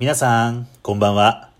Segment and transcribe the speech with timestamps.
[0.00, 1.50] 皆さん、こんばんは。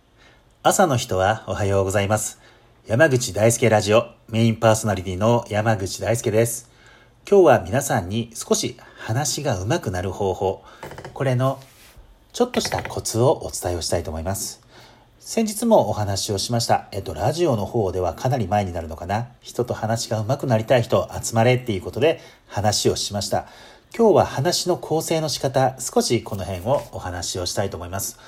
[0.63, 2.40] 朝の人はおはようございます。
[2.86, 6.71] 山口大輔ラジオメインパーソナリティの山口大輔です。
[7.31, 10.65] 今日は皆さんに少し話が上手くなる方法、
[11.13, 11.61] これの
[12.33, 14.63] ちょっとしたコツをお伝えをしたいと思います。
[15.19, 16.88] 先日もお話をしました。
[16.93, 19.29] えっと、ラジオの方ではかなり前になるのかな。
[19.43, 23.48] 人と話が上手くなりたい人集まれっていうことで話をしました。
[23.93, 28.20] 今日は話の構成の仕方、少しこの辺をお話をしたいと思います。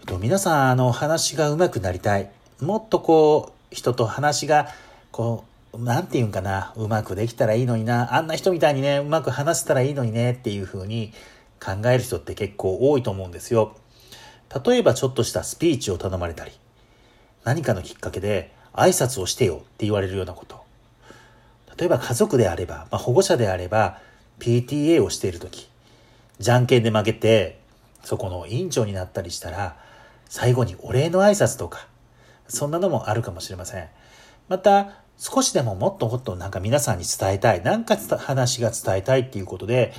[0.00, 2.30] えっと、皆さん、あの、話が上手くなりたい。
[2.60, 4.68] もっとこう、人と話が、
[5.10, 11.14] こう、なんて言うんかな、うまくできたらいいのにな、あんな人みたいにね、うまく話せたらいいのにね、っていうふうに
[11.58, 13.76] 考える人って結構多いと思うんですよ。
[14.66, 16.52] 例えばちょっとしたスピーチを頼まれたり、
[17.44, 20.62] 何かのきっかけで挨拶をしてよって言われるようなこと。
[21.78, 24.06] 例えば家族であれば、まあ、保護者であれば、
[24.38, 25.68] PTA をしているとき、
[26.38, 27.58] じゃんけんで負けて、
[28.04, 29.76] そこの委員長になったりしたら、
[30.28, 31.86] 最後にお礼の挨拶とか、
[32.46, 33.88] そんなのもあるかもしれません。
[34.48, 39.92] また、少しでももっともっとなんか皆さんに伝えたい、なんか話が伝えたいっていうことで、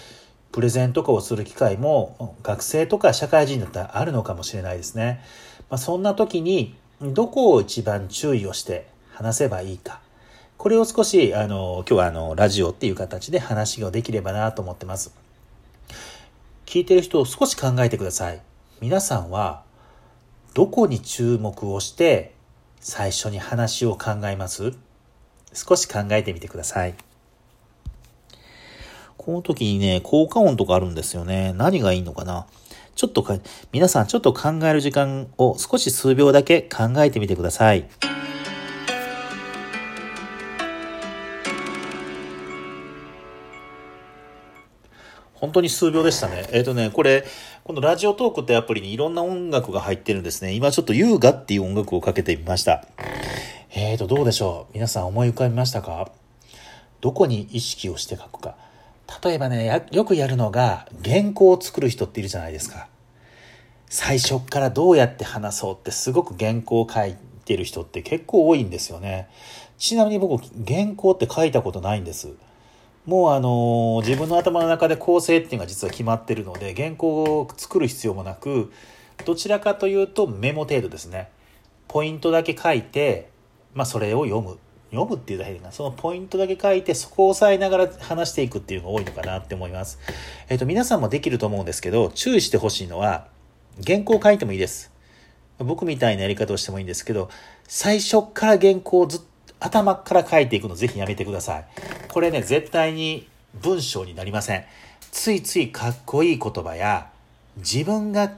[0.51, 5.21] プレゼンとかをする機会も学生とか社会人だったらあるのかもしれないですね。
[5.69, 10.01] まあ、そんな時にどこを一番注意をして話せばいいか。
[10.59, 15.15] これを少し、あの、今日はあの、ラジオっていう形で話ができればなと思ってます。
[16.65, 18.41] 聞いてる人を少し考えてください。
[18.81, 19.63] 皆さんは、
[20.53, 22.35] どこに注目をして
[22.81, 24.73] 最初に話を考えます？
[25.53, 26.95] 少し考えてみてください。
[29.15, 31.53] この時にね、効果音とかあるんですよね。
[31.53, 32.47] 何がいいのかな？
[32.95, 33.37] ちょっとか、
[33.71, 37.89] 皆さんちょっと考える時間を少し数秒だけ考えてみてください。
[45.39, 46.47] 本当に数秒でしたね。
[46.51, 47.23] えっ、ー、とね、これ、
[47.63, 50.53] このラジオトークってアプリにいろんな音楽が入ってるんですね。
[50.53, 52.85] 今ちょっと優雅っていう音楽をかけてみました。
[53.71, 54.73] えーと、どうでしょう？
[54.73, 56.11] 皆さん思い浮かびましたか？
[57.01, 58.55] どこに意識をして書くか。
[59.23, 62.87] 例えばね、よくやるのが、原稿を作る人っているじゃないですか。
[63.87, 69.29] 最初からどうやって話そうってすごく原稿を書いてる人って結構多いんですよね。
[69.77, 72.33] ちなみに僕、原稿って書いたことないんです。
[73.09, 78.71] もうあの自分の頭の中で構成っていうのが実は決まってるので、原稿を作る必要もなく、
[79.25, 81.29] どちらかというとメモ程度ですね。
[81.87, 83.31] ポイントだけ書いて、
[83.73, 84.59] まあそれを読む。
[84.91, 89.99] 読むっていうだけでな、そのポイントだけ書いて、そこを押さえながら話していくっていうのが多いのかなって思います。
[90.47, 93.27] えっ、ー、と、皆さんもできると思うんですけど、注意してほしいのは、
[93.85, 94.91] 原稿を書いてもいいです。
[95.59, 97.29] 僕みたいなやり方をしてもいいんですけど、
[97.67, 99.27] 最初から原稿をずっと
[99.59, 101.65] 頭から書いていくのぜひやめてください。
[102.07, 103.27] これね、絶対に
[103.61, 104.65] 文章になりません。
[105.11, 107.09] ついついかっこいい言葉や、
[107.57, 108.35] 自分が考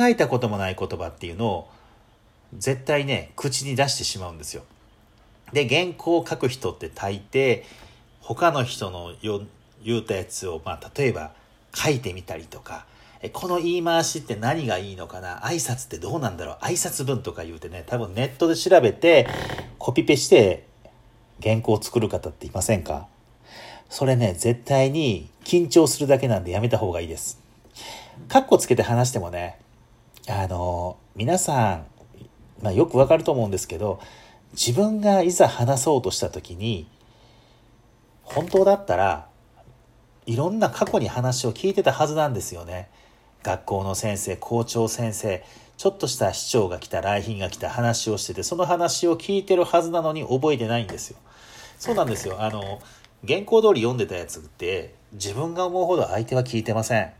[0.00, 1.70] えたこともない言葉っていうのを、
[2.56, 4.62] 絶対ね、口に出してしまうんですよ。
[5.52, 7.62] で、原稿を書く人って大抵、
[8.20, 11.32] 他の人の言うたやつを、まあ、例えば
[11.74, 12.86] 書いてみたりとか、
[13.32, 15.40] この言い回しって何がいいのかな？
[15.40, 16.56] 挨拶ってどうなんだろう？
[16.62, 19.28] 挨拶文とか言うてね、多分ネットで調べて、
[19.78, 20.66] コピペして
[21.42, 23.08] 原稿を作る方っていませんか？
[23.88, 27.40] それね、絶対に緊張するだけなんでやめた方がいいです。
[28.28, 29.58] カッコつけて話してもね、
[30.28, 31.86] あの、皆さん、
[32.62, 34.00] まあ、よくわかると思うんですけど、
[34.52, 36.88] 自分がいざ話そうとした時に、
[38.24, 39.28] 本当だったら、
[40.24, 42.88] いろんな過去に話を聞いてたはずなんですよね。
[43.46, 45.44] 学校の先生、校長先生、
[45.76, 51.18] ちょっとした市長が来た、来賓が来た話をしてて、その話を聞いてるはずなのに覚えてないんですよ。
[51.78, 52.42] そうなんですよ。
[52.42, 52.80] あの、
[53.26, 57.12] 原稿通り読んでたやつって、自分が思うほど相手は聞いてません。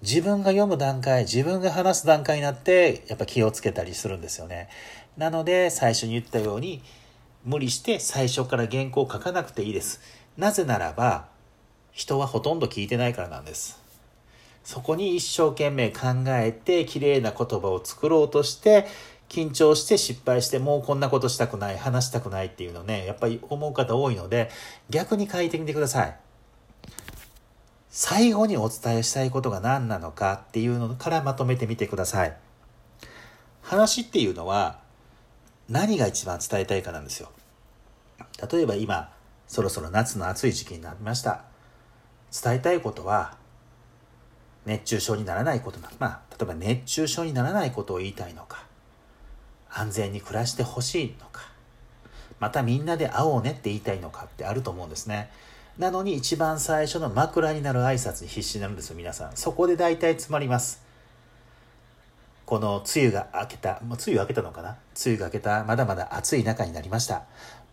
[0.00, 4.68] 自分が読む段階、自分が話す段階になって、やっぱ気をつけたりするんですよね。
[5.18, 6.82] なので、最初に言ったように、
[7.44, 10.00] 無理して最初から原稿を書かなくていいです。
[10.38, 11.26] なぜならば、
[11.92, 13.85] 人はほとんど聞いてないからなんです。
[14.66, 18.88] そこに一生懸命考えて、綺麗な言葉を作ろうとして、
[19.28, 24.50] 緊張して失敗して、もうこんなことしたくない、話したくないっていうのね、やっぱり思う方多いので、
[24.90, 26.16] 逆に書いてみてください。
[27.90, 32.36] 最後にお伝えしたいことが何なのかっていうのからまとめてみてください。
[33.62, 34.80] 話っていうのは、
[35.68, 37.30] 何が一番伝えたいかなんですよ。
[38.50, 39.12] 例えば今、
[39.46, 41.44] そろそろ夏の暑い時期になりました。
[42.32, 43.45] 伝えたいことは、
[44.66, 48.66] 熱中症にならないことな、まあ、例えば熱中症にならないことを言いたいのか、
[49.70, 51.42] 安全に暮らしてほしいのか、
[52.40, 55.30] またみんなで会おうねって言いたいのかってあると思うんですね。
[55.78, 59.36] なのに一番最初の枕になる挨拶に必死になるんですよ、皆さん。
[59.36, 60.82] そこで大体詰まります。
[62.46, 64.68] この梅雨が明けた、もう梅雨明けたのかな？
[64.70, 67.24] 梅雨が明けた、まだまだ暑い中になりました。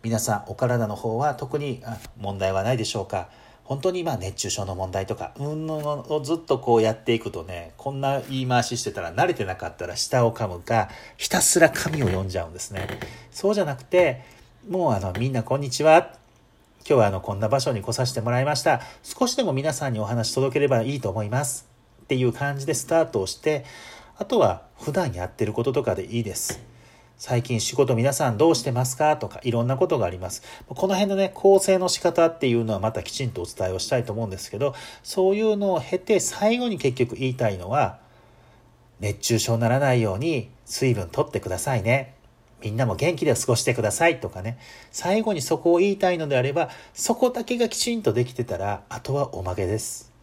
[0.02, 1.82] 皆さん、お体の方は特に
[2.18, 3.28] 問題はないでしょうか？
[3.64, 12.86] 本当にまあ熱中症の問題とか、うんのをずっとこうやっていくとね、こんな言い回ししてたら慣れてなかったら舌を噛むか、ひたすら紙を読んじゃうんですね。
[13.30, 14.22] そうじゃなくて、
[14.68, 16.12] もうあの、みんなこんにちは。
[16.86, 18.82] 今日はあの、こんな場所に来させてもらいました。
[19.02, 21.66] 少しでも皆さんにお話届ければいいと思います。
[22.02, 23.64] っていう感じでスタートをして、
[24.18, 26.73] あとは普段やってることとかでいいです。
[27.16, 29.16] 最近仕事皆さんどうしてますか？
[29.16, 30.42] とかいろんなことがあります。
[30.68, 37.98] この辺のね、構成の仕方っていうのはまたきちんとお伝えをしたいと思うんですけど、そういうのを経て最後に結局言いたいのは、
[39.00, 42.14] 熱中症にならないように水分取ってくださいね。
[42.62, 44.58] みんなも元気で過ごしてくださいとかね。
[44.90, 50.13] 最後にそこを言いたいのであれば、そこだけがきちんとできてたら、あとはおまけです。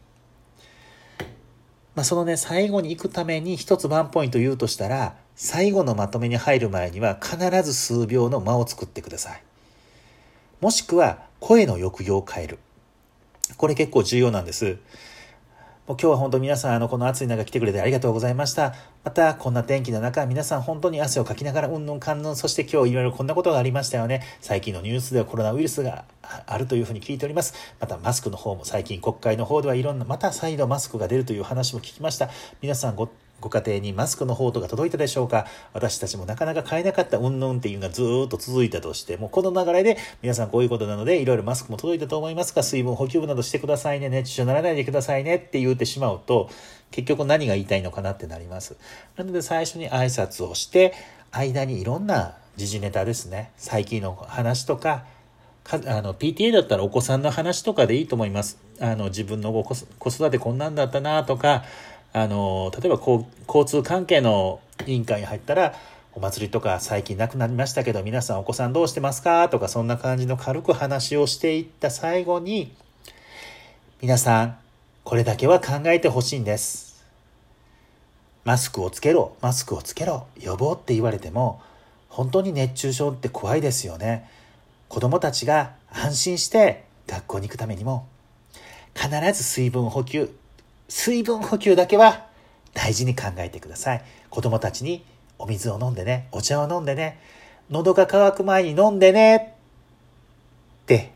[1.95, 9.43] まあ、そのね、最後に行くために一つワンポイント言うとしたら、最後のまとめに入る前には必ず数秒の間を作ってください。
[10.61, 12.59] もしくは声の抑揚を変える。
[13.57, 14.77] これ結構重要なんです。
[15.91, 18.75] もう今日は本当皆さん、あの、この暑い中来てくれてありがとうございました。
[19.03, 24.23] また、こんな天気の中、皆さん本当に汗をかきながら、うんぬんかんぬん、そして今日いろいろこんなことがありましたよね。
[24.39, 27.55] 最近のニュースではコロナウイルスがあるというふうに聞いております。
[27.81, 32.29] また、マスクの方も最近国会の方ではいろんな、また再度マスクが出るという話も聞きました。
[32.61, 33.09] 皆さんご
[33.41, 35.47] ご家庭にマスクの方とか届いたでしょうか？
[35.73, 46.49] 私たちもなかなか買えなかったうんぬんっていうのがずっと続いたとして、もうこの流れで皆さんこういうことなので、いろいろマスクも届いたと思いますが、水分補給部などしてくださいね、熱中症にならないでくださいねって言ってしまうと、
[46.91, 48.77] 結局何が言いたいのかなってなります。
[49.17, 50.93] なので最初に挨拶をして、
[51.31, 55.05] 間にいろんな時事ネタですね、最近の話とか、
[55.69, 58.57] あの PTA だったらお子さんの話とかでいいと思います。
[58.79, 61.63] あの自分の子育てこんなんだったなとか、
[62.13, 65.75] あの、例えば交通関係の委員会に入ったら、
[66.13, 69.47] お祭りとか最近なくなりましたけど、皆さんお子さんどうしてますか？
[69.47, 72.73] とか、そんな感じの軽く話をしていった最後に、
[74.01, 74.57] 皆さん、
[75.03, 77.05] これだけは考えてほしいんです。
[78.43, 81.61] マスクをつけろ、マスクをつけろ、予防って言われても、
[82.09, 84.29] 本当に熱中症って怖いですよね。
[84.89, 88.05] 子供たちが安心して学校に行くためにも、
[88.95, 90.35] 必ず水分補給、
[90.91, 92.25] 水分補給だけは
[92.73, 94.03] 大事に考えてください。
[94.29, 95.05] 子供たちに
[95.39, 97.17] お水を飲んでね、お茶を飲んでね、
[97.69, 99.55] 喉が渇く前に飲んでね
[100.83, 101.13] って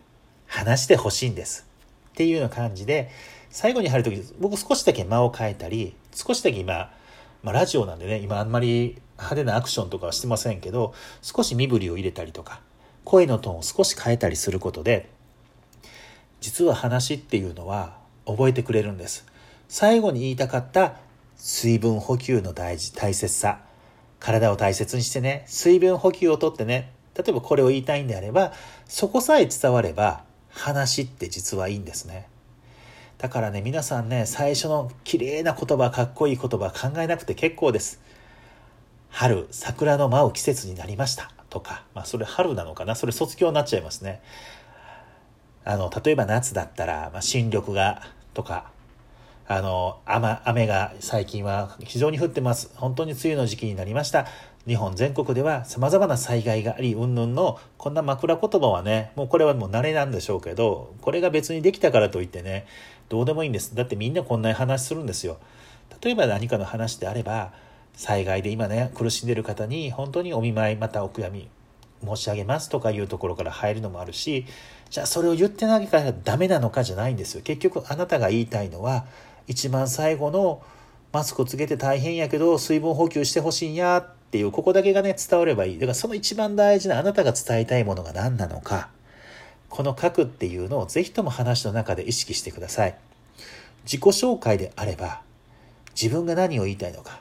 [0.47, 1.67] 話してほしいんです。
[2.11, 3.11] っていうような感じで、
[3.49, 6.89] 最後に入るとき、僕少しだけ間を変えたり、少しだけ今、
[7.43, 12.61] まあ、ラジオなんでね、今あんまり派手なアクションとかはしてませんけど、少し身振りを入れたりとか、
[13.03, 15.09] 声のトーンを少し変えたりすることで、
[16.39, 19.25] 実は話っていうのは覚えてくれるんです。
[19.67, 20.95] 最後に言いたかった
[21.35, 23.59] 水分補給の大事、大切さ。
[24.19, 28.53] 体を大切にしてね、水分補給をとってね、例えばこれを言いたいんであれば、
[28.87, 32.27] そこさえ伝われば話って実はいいんですね。
[33.17, 38.01] だからね、皆さんね、最初の綺麗な言葉、かっこいい言葉考えなくて結構です。
[39.09, 42.95] 春、桜の舞う季節になりましたとか、まあそれ春なのかな？
[42.95, 44.21] それ卒業になっちゃいますね。
[45.63, 48.01] あの、例えば夏だったら、まあ、新緑が
[48.33, 48.71] とか、
[49.47, 52.71] あの、雨、雨が最近は非常に降ってます。
[52.75, 54.25] 本当に梅雨の時期になりました。
[54.65, 62.65] 日本全国では様々な災害があり、うんぬんの、こんな枕言葉はね、もうこれはもう慣れなんでしょうけど、これが別にできたからといってね、
[63.07, 63.75] どうでもいいんです。
[63.75, 65.37] だってみんなこんな話するんですよ。
[66.01, 67.53] 例えば何かの話であれば、
[67.93, 71.47] 災害で今ね、苦しんでいる方に本当にお見舞い、またお悔やみ
[72.03, 74.47] 申し上げますとかいうところから入るのもあるし、
[74.89, 77.41] じゃあそれを言ってないからダメなのかじゃないんですよ。
[77.43, 79.05] 結局あなたが言いたいのは、
[79.47, 80.61] 一番最後の
[81.11, 85.79] マスクをつけて大変やけど水分補給してほしいんやっていうここだけがね伝わればいい。
[85.79, 88.89] だからその一番大事なあなたが伝えたいものが何なのか
[89.69, 92.97] この書くっていうのをぜひとも話の中で意識してください。
[93.83, 95.21] 自己紹介であれば
[95.99, 97.19] 自分が何を言いたいのか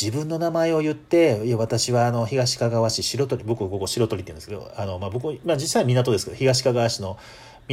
[0.00, 7.18] 自分の名前を言って、いや、私はあの、東かがわ市白鳥、僕、ここ白鳥って言うんですけど、あの、まあ、僕、まあ、実際は港ですけど、東かがわ市の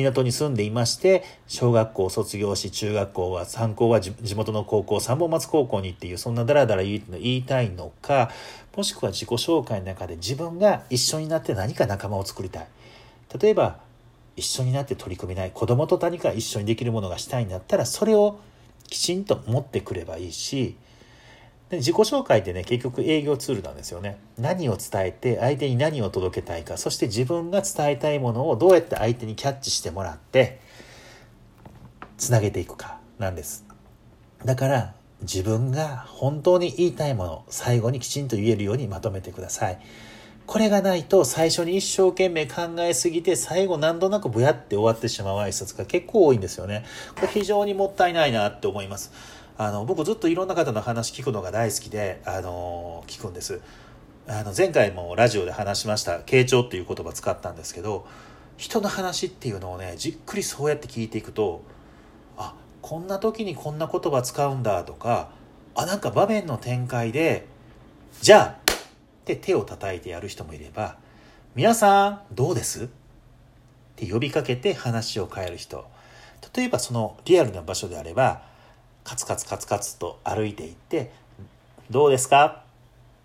[0.03, 8.31] 港に住んでいまして、小学校を卒業し、中学校は、参考は地元の高校、三本松高校にっていう、そんなダラダラ言いたいのか、
[8.75, 12.67] もしくは自己紹介の中で自分が一緒になって何か仲間を作りたい。
[13.41, 13.79] 例えば、
[14.35, 18.39] 一緒になって取り組みない、子供と何か一緒にできるものがしたいんだったら、それを
[18.87, 20.75] きちんと持ってくればいいし、
[21.69, 30.59] で自己紹介ってね結局営業ツールなんですよね何を伝えて相手に何を届けたいかそして自分が伝えたいものをどうやって相手にキャッチしてもらって
[32.17, 33.65] つなげていくかなんです
[34.45, 39.79] だから自分が本当に言いたいもの、最後にきちんと言えるようにまとめてください。
[40.45, 46.85] これがないと最初に一生懸命考えすぎて最後何となくぼやって終わってしまう挨拶が結構多いんですよね。
[47.15, 49.11] これ非常にもったいないなって思います。
[49.59, 53.59] あの、僕ずっといろんな方の話聞くのが大好きで、あの、聞くんです。
[54.27, 58.05] あの、前回もラジオで話しました、傾聴っていう言葉使ったんですけど、
[58.57, 61.63] 人の話っていうのをね、じっくりそうやって聞いていくと、
[62.37, 65.31] あ、こんな時にこんな言葉使うんだとか、
[65.73, 67.47] あ、なんか場面の展開で、
[68.21, 68.75] じゃあっ
[69.25, 70.97] て手を叩いてやる人もいれば、
[71.55, 72.83] 皆さんどうです？
[72.83, 72.87] っ
[73.95, 75.87] て呼びかけて話を変える人。
[76.55, 78.43] 例えばそのリアルな場所であれば、
[79.07, 81.13] カツカツカツカツと歩いていって、
[81.89, 82.63] どうですか？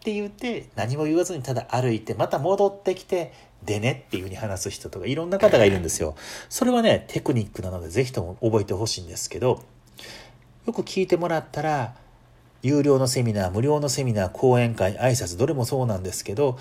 [0.01, 3.33] って言って何も言わずにただ歩いてまた戻ってきて
[3.65, 6.15] でねっていうふうに話す人とかいろんな方がいるんですよ。
[6.49, 9.63] それはねテクニックなのでぜひとも覚えてほしいんですけど
[10.67, 11.95] よく聞いてもらったら
[12.63, 16.57] 有料のセミナー、無料のセミナー、講演会、挨拶、どれもそうなんですけど、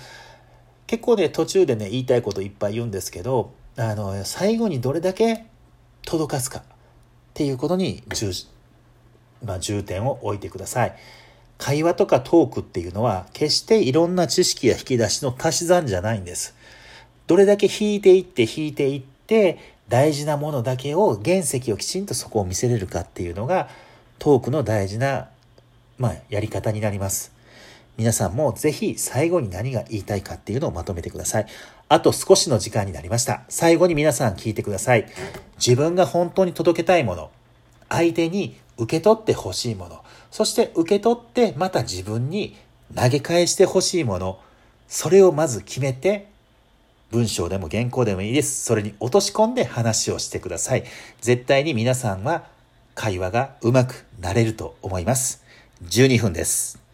[0.88, 5.46] 結構ね、途中でね、言いたいこといっぱい言うんですけど、あの、最後にどれだけ
[6.04, 6.62] 届かすかっ
[7.34, 8.32] ていうことに重,、
[9.44, 10.96] まあ、重点を置いてください。
[11.58, 16.54] 会話とかトークっていうのは、決していろんな知識や引き出しの足し算じゃないんです。
[17.26, 19.58] どれだけ引いていって引いていって、
[19.88, 23.68] 大事なものだけを、原石をきちんとそこを見せれるかっていうのが、
[24.18, 25.28] トークの大事な
[26.02, 27.32] まあ、やり方になります。
[27.96, 31.46] 皆さんもぜひ最後に何が言いたいかっていうのをまとめてください。
[31.88, 33.42] あと少しの時間になりました。
[33.48, 35.06] 最後に皆さん聞いてください。
[35.64, 37.30] 自分が本当に届けたいもの、
[37.92, 42.56] 相手に受け取ってほしいもの、そして受け取ってまた自分に
[42.94, 44.38] 投げ返してほしいもの、
[44.88, 46.28] それをまず決めて、
[47.10, 48.64] 文章でも原稿でもいいです。
[48.64, 50.84] それに落とし込んで話をしてください。
[51.20, 52.44] 絶対に皆さんは
[52.94, 55.44] 会話がうまくなれると思います。
[55.84, 56.82] 12分です。